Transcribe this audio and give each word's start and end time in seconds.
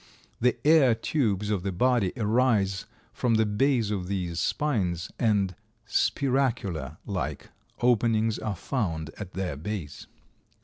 The 0.39 0.57
air 0.65 0.95
tubes 0.95 1.51
of 1.51 1.61
the 1.61 1.71
body 1.71 2.11
arise 2.17 2.87
from 3.13 3.35
the 3.35 3.45
base 3.45 3.91
of 3.91 4.07
these 4.07 4.39
spines, 4.39 5.11
and 5.19 5.53
spiracular 5.87 6.97
like 7.05 7.51
openings 7.83 8.39
are 8.39 8.55
found 8.55 9.11
at 9.19 9.33
their 9.33 9.55
base. 9.55 10.07